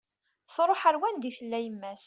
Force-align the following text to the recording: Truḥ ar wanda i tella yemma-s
Truḥ 0.55 0.81
ar 0.89 0.95
wanda 1.01 1.27
i 1.29 1.31
tella 1.37 1.59
yemma-s 1.59 1.99